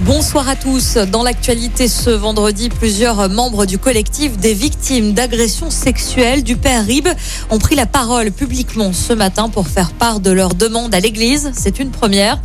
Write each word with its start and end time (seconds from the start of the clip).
Bonsoir 0.00 0.46
à 0.46 0.56
tous. 0.56 0.98
Dans 1.10 1.22
l'actualité 1.22 1.88
ce 1.88 2.10
vendredi, 2.10 2.68
plusieurs 2.68 3.30
membres 3.30 3.64
du 3.64 3.78
collectif 3.78 4.36
des 4.36 4.52
victimes 4.52 5.14
d'agressions 5.14 5.70
sexuelles 5.70 6.44
du 6.44 6.54
père 6.54 6.84
Rib 6.84 7.08
ont 7.48 7.58
pris 7.58 7.76
la 7.76 7.86
parole 7.86 8.30
publiquement 8.30 8.92
ce 8.92 9.14
matin 9.14 9.48
pour 9.48 9.68
faire 9.68 9.92
part 9.92 10.20
de 10.20 10.30
leur 10.30 10.54
demande 10.54 10.94
à 10.94 11.00
l'église. 11.00 11.50
C'est 11.54 11.78
une 11.78 11.90
première. 11.90 12.38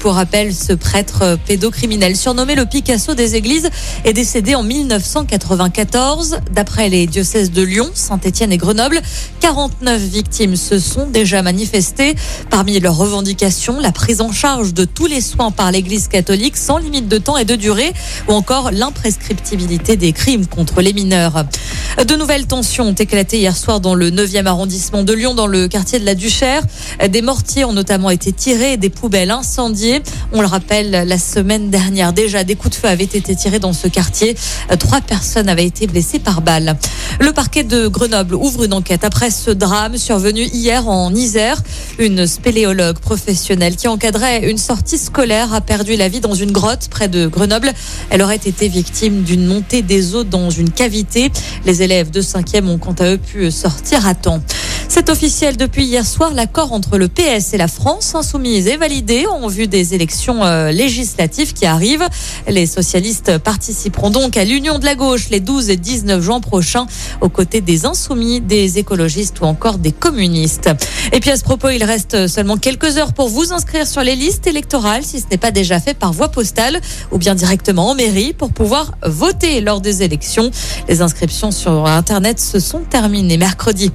Pour 0.00 0.14
rappel, 0.14 0.52
ce 0.52 0.72
prêtre 0.72 1.38
pédocriminel 1.46 2.16
surnommé 2.16 2.56
le 2.56 2.66
Picasso 2.66 3.14
des 3.14 3.36
églises 3.36 3.70
est 4.04 4.12
décédé 4.12 4.56
en 4.56 4.64
1994. 4.64 6.38
D'après 6.50 6.88
les 6.88 7.06
diocèses 7.06 7.52
de 7.52 7.62
Lyon, 7.62 7.88
Saint-Étienne 7.94 8.52
et 8.52 8.56
Grenoble, 8.56 9.00
49 9.38 10.02
victimes 10.02 10.56
se 10.56 10.80
sont 10.80 11.06
déjà 11.06 11.42
manifestées. 11.42 12.16
Parmi 12.50 12.80
leurs 12.80 12.96
revendications, 12.96 13.78
la 13.78 13.92
prise 13.92 14.20
en 14.20 14.32
charge 14.32 14.74
de 14.74 14.84
tous 14.84 15.06
les 15.06 15.20
soins 15.20 15.52
par 15.52 15.70
l'église 15.70 16.08
catholique 16.08 16.56
sans 16.56 16.78
limite 16.78 16.95
de 17.02 17.18
temps 17.18 17.36
et 17.36 17.44
de 17.44 17.56
durée 17.56 17.92
ou 18.28 18.32
encore 18.32 18.70
l'imprescriptibilité 18.70 19.96
des 19.96 20.12
crimes 20.12 20.46
contre 20.46 20.80
les 20.80 20.92
mineurs. 20.92 21.44
De 22.04 22.14
nouvelles 22.14 22.46
tensions 22.46 22.88
ont 22.88 22.92
éclaté 22.92 23.38
hier 23.38 23.56
soir 23.56 23.80
dans 23.80 23.94
le 23.94 24.10
9e 24.10 24.44
arrondissement 24.44 25.02
de 25.02 25.14
Lyon, 25.14 25.32
dans 25.32 25.46
le 25.46 25.66
quartier 25.66 25.98
de 25.98 26.04
la 26.04 26.14
Duchère. 26.14 26.62
Des 27.08 27.22
mortiers 27.22 27.64
ont 27.64 27.72
notamment 27.72 28.10
été 28.10 28.32
tirés 28.32 28.76
des 28.76 28.90
poubelles 28.90 29.30
incendiées. 29.30 30.02
On 30.32 30.42
le 30.42 30.46
rappelle, 30.46 30.90
la 30.90 31.18
semaine 31.18 31.70
dernière 31.70 32.12
déjà, 32.12 32.44
des 32.44 32.54
coups 32.54 32.76
de 32.76 32.80
feu 32.82 32.88
avaient 32.88 33.04
été 33.04 33.34
tirés 33.34 33.60
dans 33.60 33.72
ce 33.72 33.88
quartier. 33.88 34.36
Trois 34.78 35.00
personnes 35.00 35.48
avaient 35.48 35.64
été 35.64 35.86
blessées 35.86 36.18
par 36.18 36.42
balle. 36.42 36.76
Le 37.18 37.32
parquet 37.32 37.64
de 37.64 37.88
Grenoble 37.88 38.34
ouvre 38.34 38.64
une 38.64 38.74
enquête 38.74 39.02
après 39.02 39.30
ce 39.30 39.50
drame 39.50 39.96
survenu 39.96 40.42
hier 40.42 40.86
en 40.88 41.14
Isère. 41.14 41.62
Une 41.98 42.26
spéléologue 42.26 42.98
professionnelle 42.98 43.74
qui 43.74 43.88
encadrait 43.88 44.50
une 44.50 44.58
sortie 44.58 44.98
scolaire 44.98 45.54
a 45.54 45.62
perdu 45.62 45.96
la 45.96 46.08
vie 46.08 46.20
dans 46.20 46.34
une 46.34 46.52
grotte 46.52 46.88
près 46.90 47.08
de 47.08 47.26
Grenoble. 47.26 47.72
Elle 48.10 48.20
aurait 48.20 48.36
été 48.36 48.68
victime 48.68 49.22
d'une 49.22 49.46
montée 49.46 49.80
des 49.80 50.14
eaux 50.14 50.24
dans 50.24 50.50
une 50.50 50.70
cavité. 50.70 51.32
Élèves 51.86 52.10
de 52.10 52.20
5e 52.20 52.66
ont 52.66 52.78
quant 52.78 52.94
à 52.98 53.12
eux 53.12 53.16
pu 53.16 53.50
sortir 53.52 54.06
à 54.08 54.14
temps. 54.14 54.42
C'est 54.88 55.10
officiel 55.10 55.56
depuis 55.56 55.84
hier 55.84 56.06
soir. 56.06 56.32
L'accord 56.32 56.72
entre 56.72 56.96
le 56.96 57.08
PS 57.08 57.52
et 57.52 57.58
la 57.58 57.68
France 57.68 58.14
insoumise 58.14 58.68
est 58.68 58.76
validé 58.76 59.26
en 59.26 59.48
vue 59.48 59.66
des 59.66 59.94
élections 59.94 60.44
euh, 60.44 60.70
législatives 60.70 61.52
qui 61.52 61.66
arrivent. 61.66 62.06
Les 62.48 62.66
socialistes 62.66 63.38
participeront 63.38 64.10
donc 64.10 64.36
à 64.36 64.44
l'Union 64.44 64.78
de 64.78 64.84
la 64.84 64.94
gauche 64.94 65.28
les 65.30 65.40
12 65.40 65.70
et 65.70 65.76
19 65.76 66.22
juin 66.22 66.40
prochains 66.40 66.86
aux 67.20 67.28
côtés 67.28 67.60
des 67.60 67.84
insoumis, 67.84 68.40
des 68.40 68.78
écologistes 68.78 69.40
ou 69.40 69.44
encore 69.44 69.78
des 69.78 69.92
communistes. 69.92 70.70
Et 71.12 71.20
puis 71.20 71.30
à 71.30 71.36
ce 71.36 71.42
propos, 71.42 71.68
il 71.70 71.82
reste 71.84 72.28
seulement 72.28 72.56
quelques 72.56 72.96
heures 72.96 73.12
pour 73.12 73.28
vous 73.28 73.52
inscrire 73.52 73.86
sur 73.86 74.02
les 74.02 74.16
listes 74.16 74.46
électorales 74.46 75.02
si 75.04 75.20
ce 75.20 75.26
n'est 75.30 75.36
pas 75.36 75.50
déjà 75.50 75.80
fait 75.80 75.94
par 75.94 76.12
voie 76.12 76.28
postale 76.28 76.80
ou 77.10 77.18
bien 77.18 77.34
directement 77.34 77.90
en 77.90 77.94
mairie 77.94 78.32
pour 78.32 78.52
pouvoir 78.52 78.92
voter 79.04 79.60
lors 79.60 79.80
des 79.80 80.02
élections. 80.02 80.50
Les 80.88 81.02
inscriptions 81.02 81.50
sur 81.50 81.86
Internet 81.86 82.40
se 82.40 82.60
sont 82.60 82.80
terminées 82.80 83.36
mercredi. 83.36 83.90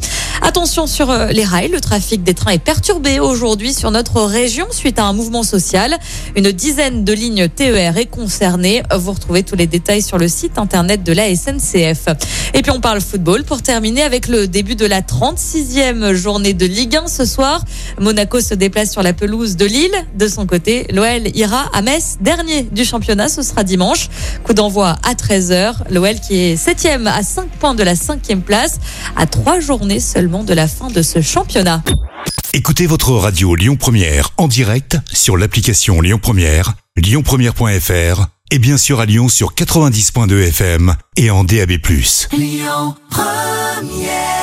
Attention 0.51 0.85
sur 0.85 1.09
euh, 1.09 1.27
les 1.27 1.45
rails, 1.45 1.69
le 1.69 1.79
trafic 1.79 2.23
des 2.23 2.33
trains 2.33 2.51
est 2.51 2.59
perturbé 2.59 3.21
aujourd'hui 3.21 3.73
sur 3.73 3.89
notre 3.89 4.21
région 4.21 4.67
suite 4.69 4.99
à 4.99 5.05
un 5.05 5.13
mouvement 5.13 5.43
social. 5.43 5.97
Une 6.35 6.51
dizaine 6.51 7.05
de 7.05 7.13
lignes 7.13 7.47
TER 7.47 7.97
est 7.97 8.07
concernée. 8.07 8.83
Vous 8.93 9.13
retrouvez 9.13 9.43
tous 9.43 9.55
les 9.55 9.65
détails 9.65 10.01
sur 10.01 10.17
le 10.17 10.27
site 10.27 10.57
internet 10.57 11.03
de 11.03 11.13
la 11.13 11.33
SNCF. 11.33 12.07
Et 12.53 12.63
puis 12.63 12.71
on 12.71 12.81
parle 12.81 12.99
football 12.99 13.45
pour 13.45 13.61
terminer 13.61 14.03
avec 14.03 14.27
le 14.27 14.45
début 14.45 14.75
de 14.75 14.85
la 14.85 14.99
36e 14.99 16.11
journée 16.11 16.53
de 16.53 16.65
Ligue 16.65 16.97
1 16.97 17.07
ce 17.07 17.23
soir. 17.23 17.63
Monaco 17.97 18.41
se 18.41 18.53
déplace 18.53 18.91
sur 18.91 19.03
la 19.03 19.13
pelouse 19.13 19.55
de 19.55 19.65
Lille. 19.65 19.95
De 20.15 20.27
son 20.27 20.45
côté, 20.45 20.85
l'OL 20.91 21.33
ira 21.33 21.69
à 21.71 21.81
Metz, 21.81 22.17
dernier 22.19 22.63
du 22.63 22.83
championnat. 22.83 23.29
Ce 23.29 23.41
sera 23.41 23.63
dimanche. 23.63 24.09
Coup 24.43 24.53
d'envoi 24.53 24.97
à 25.03 25.13
13h. 25.13 25.75
L'OL 25.89 26.15
qui 26.15 26.35
est 26.35 26.61
7e 26.61 27.07
à 27.07 27.23
5 27.23 27.47
points 27.51 27.73
de 27.73 27.83
la 27.83 27.93
5e 27.93 28.41
place, 28.41 28.81
à 29.15 29.25
3 29.25 29.61
journées 29.61 30.01
seulement 30.01 30.40
de 30.43 30.53
la 30.53 30.67
fin 30.67 30.89
de 30.89 31.01
ce 31.01 31.21
championnat. 31.21 31.83
Écoutez 32.53 32.85
votre 32.85 33.11
radio 33.11 33.55
Lyon 33.55 33.77
Première 33.77 34.31
en 34.37 34.47
direct 34.47 34.97
sur 35.11 35.37
l'application 35.37 36.01
Lyon 36.01 36.19
Première, 36.21 36.73
lyonpremière.fr 36.97 38.25
et 38.51 38.59
bien 38.59 38.77
sûr 38.77 38.99
à 38.99 39.05
Lyon 39.05 39.29
sur 39.29 39.53
90.2 39.53 40.47
FM 40.49 40.95
et 41.15 41.31
en 41.31 41.43
DAB+. 41.43 41.71
Lyon 42.33 42.95
Première 43.09 44.40